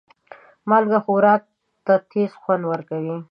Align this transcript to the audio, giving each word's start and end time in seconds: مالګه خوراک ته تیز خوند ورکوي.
مالګه 0.69 0.99
خوراک 1.05 1.41
ته 1.85 1.93
تیز 2.09 2.31
خوند 2.41 2.63
ورکوي. 2.71 3.15